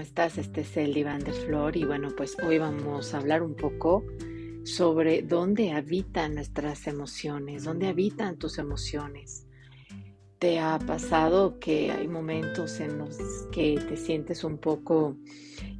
¿cómo 0.00 0.06
estás? 0.06 0.38
Este 0.38 0.62
es 0.62 0.78
el 0.78 0.94
diván 0.94 1.22
de 1.22 1.32
Flor 1.34 1.76
y 1.76 1.84
bueno, 1.84 2.08
pues 2.16 2.34
hoy 2.42 2.56
vamos 2.56 3.12
a 3.12 3.18
hablar 3.18 3.42
un 3.42 3.54
poco 3.54 4.02
sobre 4.64 5.20
dónde 5.20 5.72
habitan 5.72 6.36
nuestras 6.36 6.86
emociones, 6.86 7.64
dónde 7.64 7.88
habitan 7.88 8.38
tus 8.38 8.56
emociones. 8.56 9.46
¿Te 10.38 10.58
ha 10.58 10.78
pasado 10.78 11.58
que 11.58 11.92
hay 11.92 12.08
momentos 12.08 12.80
en 12.80 12.96
los 12.96 13.18
que 13.52 13.78
te 13.86 13.98
sientes 13.98 14.42
un 14.42 14.56
poco 14.56 15.18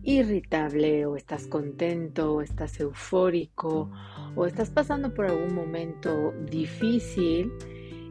irritable 0.03 1.07
o 1.07 1.17
estás 1.17 1.47
contento 1.47 2.35
o 2.35 2.43
estás 2.43 2.79
eufórico 2.79 3.91
o 4.37 4.45
estás 4.45 4.69
pasando 4.69 5.15
por 5.15 5.29
algún 5.29 5.55
momento 5.55 6.35
difícil 6.45 7.51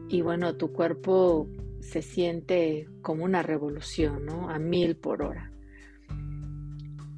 y 0.08 0.22
bueno, 0.22 0.56
tu 0.56 0.72
cuerpo 0.72 1.48
se 1.78 2.02
siente 2.02 2.88
como 3.00 3.22
una 3.22 3.44
revolución, 3.44 4.26
¿no? 4.26 4.50
A 4.50 4.58
mil 4.58 4.96
por 4.96 5.22
hora. 5.22 5.52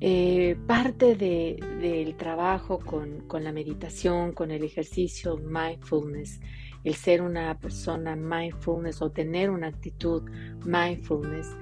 Eh, 0.04 0.56
parte 0.66 1.14
del 1.14 2.16
trabajo 2.16 2.80
con, 2.80 3.20
con, 3.28 3.44
la 3.44 3.52
meditación, 3.52 4.32
con 4.32 4.50
el 4.50 4.64
ejercicio 4.64 5.36
mindfulness, 5.36 6.40
el 6.82 6.96
ser 6.96 7.22
una 7.22 7.56
persona 7.60 8.16
mindfulness 8.16 9.00
o 9.00 9.12
tener 9.12 9.48
una 9.48 9.68
actitud 9.68 10.28
mindfulness, 10.66 11.56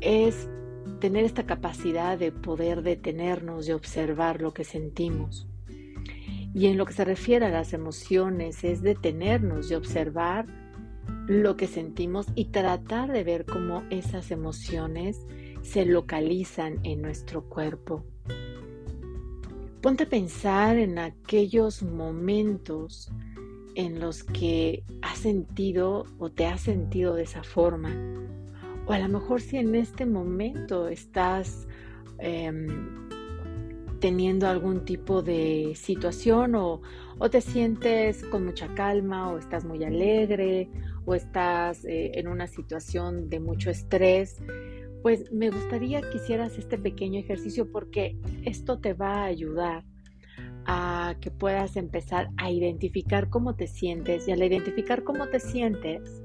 es 0.00 0.50
tener 0.98 1.24
esta 1.24 1.46
capacidad 1.46 2.18
de 2.18 2.32
poder 2.32 2.82
detenernos 2.82 3.68
y 3.68 3.72
observar 3.72 4.42
lo 4.42 4.52
que 4.52 4.64
sentimos. 4.64 5.46
Y 6.52 6.66
en 6.66 6.78
lo 6.78 6.86
que 6.86 6.92
se 6.92 7.04
refiere 7.04 7.46
a 7.46 7.50
las 7.50 7.72
emociones, 7.72 8.64
es 8.64 8.82
detenernos 8.82 9.70
y 9.70 9.74
observar 9.74 10.46
lo 11.28 11.56
que 11.56 11.68
sentimos 11.68 12.26
y 12.34 12.46
tratar 12.46 13.12
de 13.12 13.22
ver 13.22 13.44
cómo 13.44 13.84
esas 13.90 14.32
emociones 14.32 15.24
se 15.66 15.84
localizan 15.84 16.78
en 16.84 17.02
nuestro 17.02 17.42
cuerpo. 17.42 18.04
Ponte 19.82 20.04
a 20.04 20.08
pensar 20.08 20.78
en 20.78 20.98
aquellos 20.98 21.82
momentos 21.82 23.10
en 23.74 24.00
los 24.00 24.24
que 24.24 24.84
has 25.02 25.18
sentido 25.18 26.06
o 26.18 26.30
te 26.30 26.46
has 26.46 26.62
sentido 26.62 27.14
de 27.14 27.24
esa 27.24 27.42
forma. 27.42 27.94
O 28.86 28.92
a 28.92 28.98
lo 28.98 29.08
mejor 29.08 29.40
si 29.40 29.56
en 29.58 29.74
este 29.74 30.06
momento 30.06 30.88
estás 30.88 31.66
em, 32.18 33.08
teniendo 34.00 34.46
algún 34.48 34.84
tipo 34.84 35.20
de 35.20 35.72
situación 35.74 36.54
o, 36.54 36.80
o 37.18 37.28
te 37.28 37.40
sientes 37.40 38.24
con 38.24 38.44
mucha 38.44 38.72
calma 38.74 39.32
o 39.32 39.38
estás 39.38 39.64
muy 39.64 39.82
alegre 39.84 40.70
o 41.04 41.14
estás 41.14 41.84
eh, 41.84 42.12
en 42.14 42.28
una 42.28 42.46
situación 42.46 43.28
de 43.28 43.40
mucho 43.40 43.70
estrés, 43.70 44.40
pues 45.06 45.30
me 45.30 45.50
gustaría 45.50 46.00
que 46.00 46.16
hicieras 46.16 46.58
este 46.58 46.78
pequeño 46.78 47.20
ejercicio 47.20 47.70
porque 47.70 48.18
esto 48.44 48.80
te 48.80 48.92
va 48.92 49.22
a 49.22 49.26
ayudar 49.26 49.84
a 50.64 51.14
que 51.20 51.30
puedas 51.30 51.76
empezar 51.76 52.30
a 52.38 52.50
identificar 52.50 53.30
cómo 53.30 53.54
te 53.54 53.68
sientes 53.68 54.26
y 54.26 54.32
al 54.32 54.42
identificar 54.42 55.04
cómo 55.04 55.28
te 55.28 55.38
sientes, 55.38 56.24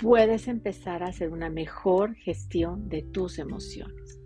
puedes 0.00 0.48
empezar 0.48 1.04
a 1.04 1.10
hacer 1.10 1.30
una 1.30 1.48
mejor 1.48 2.16
gestión 2.16 2.88
de 2.88 3.02
tus 3.02 3.38
emociones. 3.38 4.20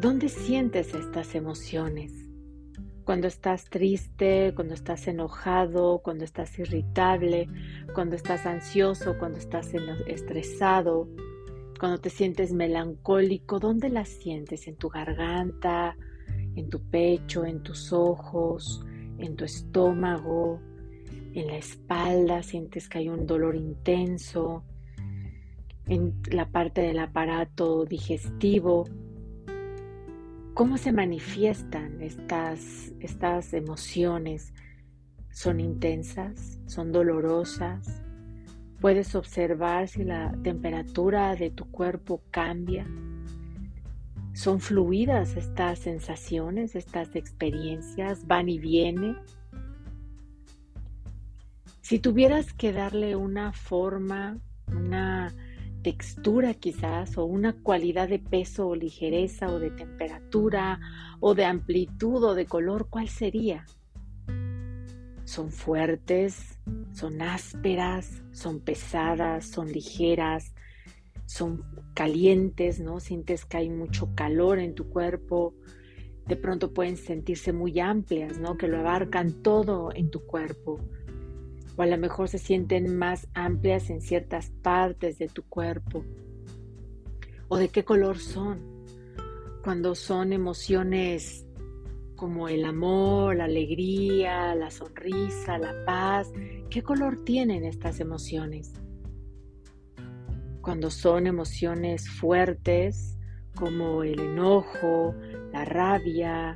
¿Dónde 0.00 0.28
sientes 0.28 0.92
estas 0.92 1.36
emociones? 1.36 2.25
Cuando 3.06 3.28
estás 3.28 3.66
triste, 3.66 4.52
cuando 4.56 4.74
estás 4.74 5.06
enojado, 5.06 6.00
cuando 6.02 6.24
estás 6.24 6.58
irritable, 6.58 7.46
cuando 7.94 8.16
estás 8.16 8.46
ansioso, 8.46 9.16
cuando 9.16 9.38
estás 9.38 9.72
estresado, 10.08 11.08
cuando 11.78 11.98
te 11.98 12.10
sientes 12.10 12.52
melancólico, 12.52 13.60
¿dónde 13.60 13.90
las 13.90 14.08
sientes? 14.08 14.66
¿En 14.66 14.74
tu 14.74 14.88
garganta, 14.88 15.96
en 16.56 16.68
tu 16.68 16.82
pecho, 16.82 17.44
en 17.44 17.62
tus 17.62 17.92
ojos, 17.92 18.84
en 19.18 19.36
tu 19.36 19.44
estómago, 19.44 20.60
en 21.32 21.46
la 21.46 21.58
espalda? 21.58 22.42
¿Sientes 22.42 22.88
que 22.88 22.98
hay 22.98 23.08
un 23.08 23.24
dolor 23.24 23.54
intenso? 23.54 24.64
En 25.86 26.20
la 26.28 26.50
parte 26.50 26.80
del 26.80 26.98
aparato 26.98 27.84
digestivo, 27.84 28.84
¿Cómo 30.56 30.78
se 30.78 30.90
manifiestan 30.90 32.00
estas, 32.00 32.90
estas 33.00 33.52
emociones? 33.52 34.54
¿Son 35.30 35.60
intensas? 35.60 36.58
¿Son 36.64 36.92
dolorosas? 36.92 38.02
Puedes 38.80 39.14
observar 39.14 39.86
si 39.86 40.02
la 40.02 40.32
temperatura 40.42 41.36
de 41.36 41.50
tu 41.50 41.70
cuerpo 41.70 42.22
cambia. 42.30 42.86
¿Son 44.32 44.58
fluidas 44.58 45.36
estas 45.36 45.80
sensaciones, 45.80 46.74
estas 46.74 47.16
experiencias? 47.16 48.26
¿Van 48.26 48.48
y 48.48 48.58
vienen? 48.58 49.18
Si 51.82 51.98
tuvieras 51.98 52.54
que 52.54 52.72
darle 52.72 53.14
una 53.14 53.52
forma, 53.52 54.38
una 54.68 55.34
textura 55.86 56.52
quizás 56.52 57.16
o 57.16 57.26
una 57.26 57.52
cualidad 57.52 58.08
de 58.08 58.18
peso 58.18 58.66
o 58.66 58.74
ligereza 58.74 59.46
o 59.52 59.60
de 59.60 59.70
temperatura 59.70 60.80
o 61.20 61.36
de 61.36 61.44
amplitud 61.44 62.24
o 62.24 62.34
de 62.34 62.44
color, 62.44 62.88
¿cuál 62.90 63.08
sería? 63.08 63.64
Son 65.22 65.52
fuertes, 65.52 66.58
son 66.92 67.22
ásperas, 67.22 68.20
son 68.32 68.58
pesadas, 68.58 69.46
son 69.46 69.70
ligeras, 69.70 70.56
son 71.24 71.62
calientes, 71.94 72.80
¿no? 72.80 72.98
Sientes 72.98 73.44
que 73.44 73.58
hay 73.58 73.70
mucho 73.70 74.12
calor 74.16 74.58
en 74.58 74.74
tu 74.74 74.88
cuerpo. 74.88 75.54
De 76.26 76.34
pronto 76.34 76.74
pueden 76.74 76.96
sentirse 76.96 77.52
muy 77.52 77.78
amplias, 77.78 78.40
¿no? 78.40 78.56
Que 78.56 78.66
lo 78.66 78.80
abarcan 78.80 79.40
todo 79.40 79.90
en 79.94 80.10
tu 80.10 80.26
cuerpo 80.26 80.80
o 81.76 81.82
a 81.82 81.86
lo 81.86 81.98
mejor 81.98 82.28
se 82.28 82.38
sienten 82.38 82.96
más 82.96 83.28
amplias 83.34 83.90
en 83.90 84.00
ciertas 84.00 84.50
partes 84.62 85.18
de 85.18 85.28
tu 85.28 85.42
cuerpo. 85.44 86.04
¿O 87.48 87.58
de 87.58 87.68
qué 87.68 87.84
color 87.84 88.18
son? 88.18 88.60
Cuando 89.62 89.94
son 89.94 90.32
emociones 90.32 91.46
como 92.16 92.48
el 92.48 92.64
amor, 92.64 93.36
la 93.36 93.44
alegría, 93.44 94.54
la 94.54 94.70
sonrisa, 94.70 95.58
la 95.58 95.84
paz, 95.84 96.32
¿qué 96.70 96.82
color 96.82 97.22
tienen 97.24 97.64
estas 97.64 98.00
emociones? 98.00 98.72
Cuando 100.62 100.90
son 100.90 101.26
emociones 101.26 102.08
fuertes 102.08 103.18
como 103.54 104.02
el 104.02 104.18
enojo, 104.18 105.14
la 105.52 105.64
rabia, 105.64 106.54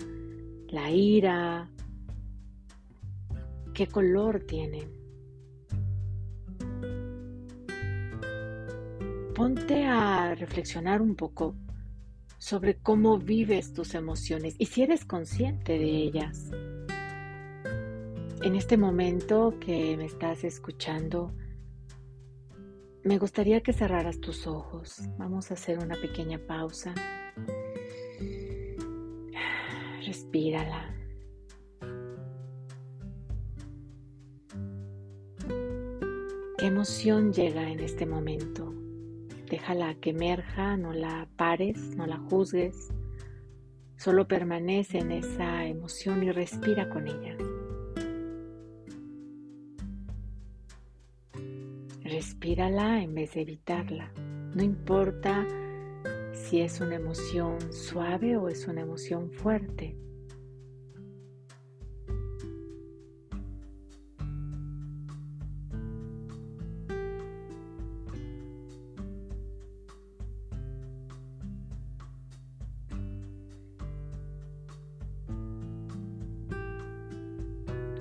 la 0.68 0.90
ira, 0.90 1.70
¿qué 3.74 3.86
color 3.86 4.40
tienen? 4.40 4.99
Ponte 9.40 9.86
a 9.86 10.34
reflexionar 10.34 11.00
un 11.00 11.16
poco 11.16 11.56
sobre 12.36 12.76
cómo 12.76 13.16
vives 13.16 13.72
tus 13.72 13.94
emociones 13.94 14.54
y 14.58 14.66
si 14.66 14.82
eres 14.82 15.06
consciente 15.06 15.78
de 15.78 15.86
ellas. 15.86 16.50
En 18.42 18.54
este 18.54 18.76
momento 18.76 19.54
que 19.58 19.96
me 19.96 20.04
estás 20.04 20.44
escuchando, 20.44 21.32
me 23.02 23.16
gustaría 23.16 23.62
que 23.62 23.72
cerraras 23.72 24.20
tus 24.20 24.46
ojos. 24.46 25.00
Vamos 25.16 25.50
a 25.50 25.54
hacer 25.54 25.78
una 25.78 25.96
pequeña 25.98 26.38
pausa. 26.38 26.92
Respírala. 30.04 30.94
¿Qué 36.58 36.66
emoción 36.66 37.32
llega 37.32 37.70
en 37.70 37.80
este 37.80 38.04
momento? 38.04 38.89
Déjala 39.50 39.96
que 39.96 40.10
emerja, 40.10 40.76
no 40.76 40.92
la 40.92 41.28
pares, 41.36 41.96
no 41.96 42.06
la 42.06 42.18
juzgues. 42.18 42.92
Solo 43.96 44.28
permanece 44.28 44.98
en 44.98 45.10
esa 45.10 45.66
emoción 45.66 46.22
y 46.22 46.30
respira 46.30 46.88
con 46.88 47.08
ella. 47.08 47.36
Respírala 52.04 53.02
en 53.02 53.14
vez 53.14 53.34
de 53.34 53.42
evitarla. 53.42 54.12
No 54.54 54.62
importa 54.62 55.44
si 56.32 56.60
es 56.60 56.80
una 56.80 56.94
emoción 56.94 57.58
suave 57.72 58.36
o 58.36 58.48
es 58.48 58.68
una 58.68 58.82
emoción 58.82 59.32
fuerte. 59.32 59.96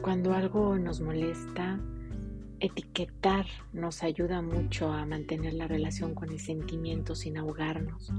Cuando 0.09 0.33
algo 0.33 0.75
nos 0.79 1.01
molesta, 1.01 1.79
etiquetar 2.59 3.45
nos 3.73 4.01
ayuda 4.01 4.41
mucho 4.41 4.91
a 4.91 5.05
mantener 5.05 5.53
la 5.53 5.67
relación 5.67 6.15
con 6.15 6.31
el 6.31 6.39
sentimiento 6.39 7.13
sin 7.13 7.37
ahogarnos. 7.37 8.11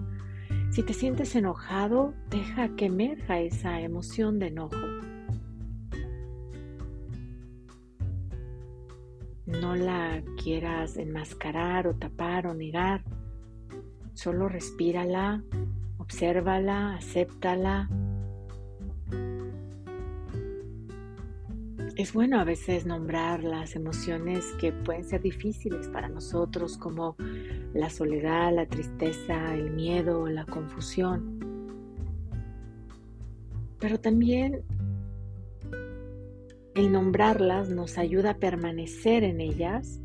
Si 0.71 0.85
te 0.85 0.95
sientes 0.95 1.35
enojado, 1.35 2.15
deja 2.31 2.77
que 2.77 2.85
emerja 2.85 3.41
esa 3.41 3.81
emoción 3.81 4.39
de 4.39 4.47
enojo. 4.47 4.77
No 9.47 9.75
la 9.75 10.23
quieras 10.41 10.97
enmascarar 10.97 11.89
o 11.89 11.97
tapar 11.97 12.47
o 12.47 12.55
negar. 12.55 13.03
Solo 14.15 14.49
respírala, 14.49 15.43
obsérvala, 15.99 16.95
acéptala 16.95 17.89
Es 22.01 22.15
bueno 22.15 22.41
a 22.41 22.45
veces 22.45 22.87
nombrar 22.87 23.45
las 23.45 23.77
emociones 23.77 24.55
que 24.59 24.73
pueden 24.73 25.05
ser 25.05 25.21
difíciles 25.21 25.87
para 25.89 26.09
nosotros, 26.09 26.79
como 26.79 27.15
la 27.75 27.91
soledad, 27.91 28.55
la 28.55 28.65
tristeza, 28.65 29.55
el 29.55 29.71
miedo, 29.73 30.27
la 30.27 30.47
confusión. 30.47 31.39
Pero 33.79 34.01
también 34.01 34.63
el 36.75 36.91
nombrarlas 36.91 37.69
nos 37.69 37.99
ayuda 37.99 38.31
a 38.31 38.39
permanecer 38.39 39.23
en 39.23 39.43
ellas, 39.43 40.01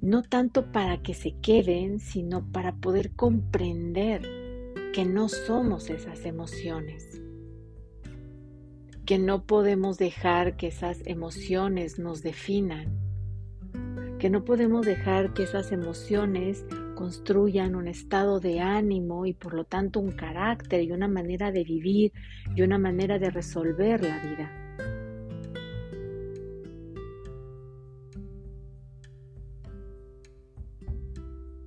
no 0.00 0.22
tanto 0.22 0.70
para 0.70 1.02
que 1.02 1.14
se 1.14 1.34
queden, 1.40 1.98
sino 1.98 2.52
para 2.52 2.76
poder 2.76 3.16
comprender 3.16 4.22
que 4.92 5.04
no 5.04 5.28
somos 5.28 5.90
esas 5.90 6.24
emociones 6.24 7.23
que 9.06 9.18
no 9.18 9.44
podemos 9.44 9.98
dejar 9.98 10.56
que 10.56 10.68
esas 10.68 11.02
emociones 11.06 11.98
nos 11.98 12.22
definan, 12.22 12.98
que 14.18 14.30
no 14.30 14.44
podemos 14.44 14.86
dejar 14.86 15.34
que 15.34 15.42
esas 15.42 15.72
emociones 15.72 16.64
construyan 16.94 17.74
un 17.74 17.88
estado 17.88 18.40
de 18.40 18.60
ánimo 18.60 19.26
y 19.26 19.34
por 19.34 19.52
lo 19.52 19.64
tanto 19.64 20.00
un 20.00 20.12
carácter 20.12 20.82
y 20.82 20.92
una 20.92 21.08
manera 21.08 21.52
de 21.52 21.64
vivir 21.64 22.12
y 22.54 22.62
una 22.62 22.78
manera 22.78 23.18
de 23.18 23.30
resolver 23.30 24.02
la 24.02 24.18
vida. 24.20 24.63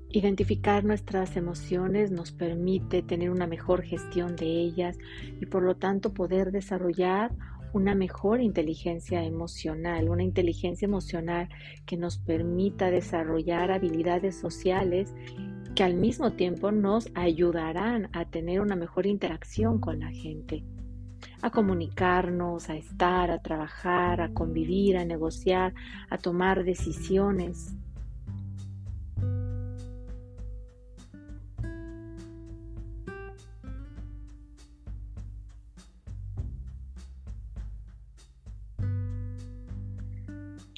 Identificar 0.09 0.85
nuestras 0.85 1.35
emociones 1.35 2.11
nos 2.11 2.31
permite 2.31 3.01
tener 3.01 3.29
una 3.29 3.45
mejor 3.45 3.83
gestión 3.83 4.35
de 4.35 4.45
ellas 4.45 4.97
y 5.41 5.45
por 5.47 5.63
lo 5.63 5.75
tanto 5.75 6.13
poder 6.13 6.51
desarrollar 6.51 7.31
una 7.73 7.93
mejor 7.93 8.41
inteligencia 8.41 9.23
emocional, 9.23 10.09
una 10.09 10.23
inteligencia 10.23 10.85
emocional 10.85 11.49
que 11.85 11.97
nos 11.97 12.17
permita 12.17 12.89
desarrollar 12.89 13.71
habilidades 13.71 14.39
sociales 14.39 15.13
que 15.75 15.83
al 15.83 15.93
mismo 15.93 16.31
tiempo 16.31 16.71
nos 16.71 17.09
ayudarán 17.13 18.09
a 18.13 18.25
tener 18.25 18.61
una 18.61 18.75
mejor 18.75 19.05
interacción 19.05 19.79
con 19.79 19.99
la 19.99 20.09
gente, 20.09 20.63
a 21.41 21.51
comunicarnos, 21.51 22.69
a 22.69 22.75
estar, 22.75 23.29
a 23.29 23.41
trabajar, 23.41 24.21
a 24.21 24.33
convivir, 24.33 24.97
a 24.97 25.05
negociar, 25.05 25.73
a 26.09 26.17
tomar 26.17 26.63
decisiones. 26.63 27.75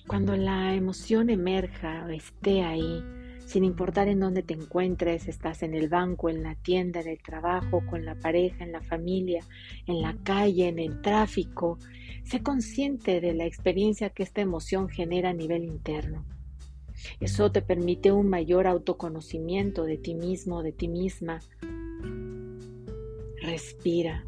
Cuando 0.09 0.35
la 0.35 0.73
emoción 0.73 1.29
emerja 1.29 2.03
o 2.07 2.09
esté 2.09 2.63
ahí, 2.63 3.03
sin 3.45 3.63
importar 3.63 4.07
en 4.07 4.19
dónde 4.19 4.41
te 4.41 4.56
encuentres, 4.56 5.27
estás 5.27 5.61
en 5.61 5.75
el 5.75 5.88
banco, 5.88 6.31
en 6.31 6.41
la 6.41 6.56
tienda, 6.56 7.01
en 7.01 7.09
el 7.09 7.21
trabajo, 7.21 7.85
con 7.85 8.06
la 8.06 8.15
pareja, 8.15 8.63
en 8.63 8.71
la 8.71 8.81
familia, 8.81 9.45
en 9.85 10.01
la 10.01 10.17
calle, 10.23 10.67
en 10.67 10.79
el 10.79 11.00
tráfico, 11.03 11.77
sé 12.23 12.41
consciente 12.41 13.21
de 13.21 13.35
la 13.35 13.45
experiencia 13.45 14.09
que 14.09 14.23
esta 14.23 14.41
emoción 14.41 14.89
genera 14.89 15.29
a 15.29 15.33
nivel 15.33 15.63
interno. 15.63 16.25
Eso 17.19 17.51
te 17.51 17.61
permite 17.61 18.11
un 18.11 18.29
mayor 18.29 18.65
autoconocimiento 18.65 19.83
de 19.83 20.00
ti 20.00 20.15
mismo, 20.15 20.63
de 20.63 20.71
ti 20.71 20.88
misma. 20.88 21.39
Respira. 23.44 24.25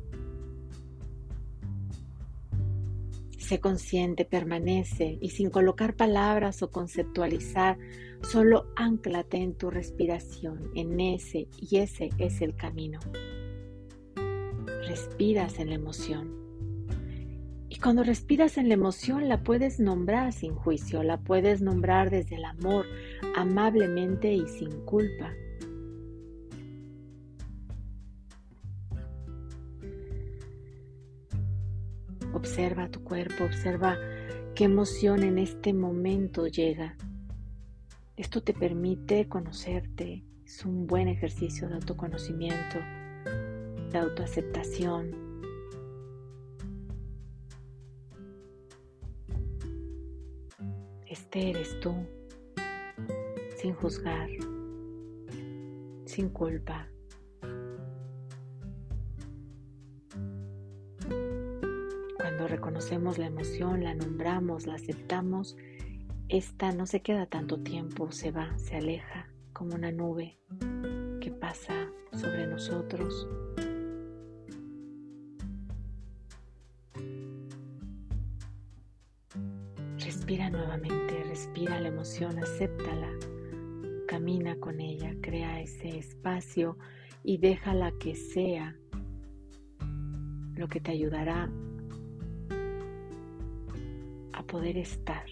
Sé 3.42 3.60
consciente, 3.60 4.24
permanece 4.24 5.18
y 5.20 5.32
sin 5.32 5.50
colocar 5.50 5.96
palabras 5.96 6.62
o 6.62 6.70
conceptualizar, 6.70 7.80
solo 8.22 8.68
anclate 8.76 9.38
en 9.38 9.56
tu 9.56 9.72
respiración, 9.72 10.70
en 10.76 11.00
ese 11.00 11.48
y 11.58 11.78
ese 11.78 12.12
es 12.20 12.42
el 12.42 12.56
camino. 12.56 13.00
Respiras 14.88 15.58
en 15.58 15.70
la 15.70 15.76
emoción. 15.76 16.40
Y 17.68 17.80
cuando 17.80 18.04
respiras 18.04 18.60
en 18.60 18.68
la 18.68 18.76
emoción 18.76 19.28
la 19.28 19.42
puedes 19.42 19.80
nombrar 19.80 20.34
sin 20.34 20.54
juicio, 20.54 21.02
la 21.02 21.20
puedes 21.20 21.64
nombrar 21.64 22.12
desde 22.12 22.36
el 22.36 22.46
amor, 22.46 22.86
amablemente 23.36 24.34
y 24.34 24.48
sin 24.48 24.70
culpa. 24.86 25.34
Observa 32.42 32.90
tu 32.90 33.04
cuerpo, 33.04 33.44
observa 33.44 34.00
qué 34.56 34.64
emoción 34.64 35.22
en 35.22 35.38
este 35.38 35.74
momento 35.74 36.48
llega. 36.48 36.98
Esto 38.18 38.42
te 38.42 38.52
permite 38.56 39.30
conocerte, 39.30 40.26
es 40.44 40.66
un 40.66 40.88
buen 40.88 41.08
ejercicio 41.08 41.70
de 41.70 41.76
autoconocimiento, 41.76 42.80
de 43.92 43.96
autoaceptación. 43.96 45.12
Este 51.06 51.52
eres 51.52 51.80
tú, 51.80 51.94
sin 53.56 53.76
juzgar, 53.76 54.30
sin 56.06 56.30
culpa. 56.30 56.91
Reconocemos 62.52 63.18
la 63.18 63.28
emoción, 63.28 63.82
la 63.82 63.96
nombramos, 63.96 64.68
la 64.68 64.76
aceptamos, 64.76 65.56
esta 66.28 66.74
no 66.74 66.86
se 66.86 67.02
queda 67.02 67.26
tanto 67.26 67.62
tiempo, 67.62 68.12
se 68.12 68.32
va, 68.32 68.58
se 68.58 68.76
aleja 68.76 69.30
como 69.54 69.74
una 69.76 69.90
nube 69.90 70.38
que 71.22 71.32
pasa 71.32 71.88
sobre 72.12 72.48
nosotros. 72.48 73.26
Respira 79.98 80.50
nuevamente, 80.50 81.24
respira 81.24 81.80
la 81.80 81.88
emoción, 81.88 82.38
acéptala, 82.38 83.14
camina 84.10 84.58
con 84.58 84.82
ella, 84.82 85.16
crea 85.22 85.62
ese 85.62 85.98
espacio 85.98 86.78
y 87.24 87.38
déjala 87.38 87.94
que 87.98 88.14
sea 88.14 88.76
lo 90.56 90.68
que 90.68 90.82
te 90.82 90.92
ayudará 90.92 91.50
poder 94.52 94.78
estar. 94.78 95.26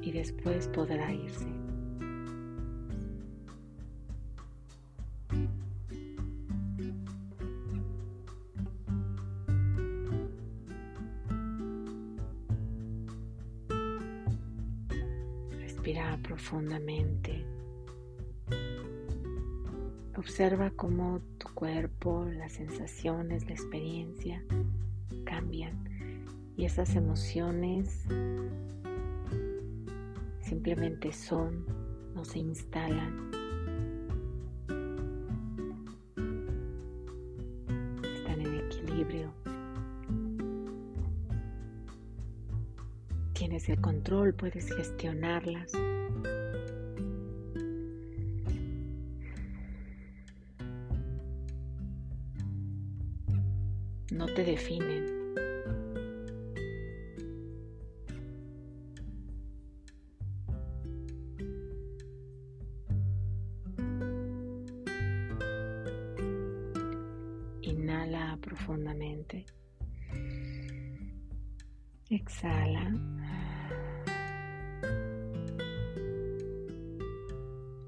Y 0.00 0.12
después 0.12 0.68
podrá 0.68 1.12
irse. 1.12 1.46
Respira 15.60 16.18
profundamente. 16.22 17.57
Observa 20.18 20.72
cómo 20.74 21.20
tu 21.38 21.46
cuerpo, 21.54 22.26
las 22.28 22.54
sensaciones, 22.54 23.46
la 23.46 23.52
experiencia 23.52 24.42
cambian 25.24 25.88
y 26.56 26.64
esas 26.64 26.96
emociones 26.96 28.02
simplemente 30.40 31.12
son, 31.12 31.64
no 32.16 32.24
se 32.24 32.40
instalan. 32.40 33.30
Están 38.02 38.40
en 38.40 38.54
equilibrio. 38.56 39.32
Tienes 43.34 43.68
el 43.68 43.80
control, 43.80 44.34
puedes 44.34 44.74
gestionarlas. 44.74 45.70
No 54.10 54.26
te 54.26 54.44
definen. 54.44 55.18
Inhala 67.62 68.38
profundamente. 68.40 69.44
Exhala. 72.10 72.92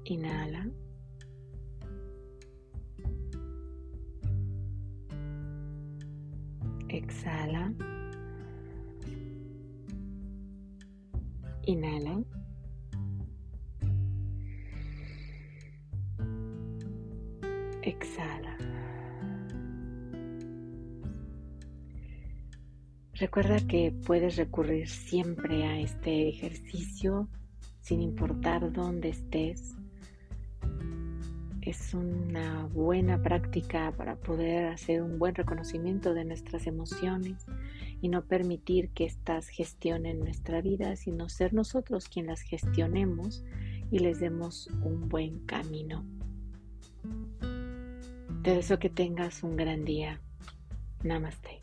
Inhala. 0.05 0.80
Exhala. 7.21 7.71
Inhala. 11.67 12.23
Exhala. 17.83 18.57
Recuerda 23.13 23.57
que 23.67 23.91
puedes 24.03 24.37
recurrir 24.37 24.89
siempre 24.89 25.63
a 25.65 25.79
este 25.79 26.27
ejercicio 26.27 27.29
sin 27.81 28.01
importar 28.01 28.71
dónde 28.71 29.09
estés. 29.09 29.75
Es 31.61 31.93
una 31.93 32.65
buena 32.73 33.21
práctica 33.21 33.93
para 33.95 34.15
poder 34.15 34.65
hacer 34.65 35.03
un 35.03 35.19
buen 35.19 35.35
reconocimiento 35.35 36.15
de 36.15 36.25
nuestras 36.25 36.65
emociones 36.65 37.45
y 38.01 38.09
no 38.09 38.23
permitir 38.25 38.89
que 38.89 39.05
éstas 39.05 39.47
gestionen 39.47 40.19
nuestra 40.19 40.61
vida, 40.61 40.95
sino 40.95 41.29
ser 41.29 41.53
nosotros 41.53 42.09
quien 42.09 42.25
las 42.25 42.41
gestionemos 42.41 43.43
y 43.91 43.99
les 43.99 44.19
demos 44.19 44.67
un 44.83 45.07
buen 45.07 45.45
camino. 45.45 46.03
Te 48.43 48.55
deseo 48.55 48.79
que 48.79 48.89
tengas 48.89 49.43
un 49.43 49.55
gran 49.55 49.85
día. 49.85 50.19
Namaste. 51.03 51.60